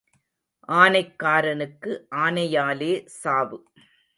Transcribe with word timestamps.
ஆனைக்காரனுக்கு 0.69 1.91
ஆனையாலே 2.15 2.93
சாவு. 3.21 3.59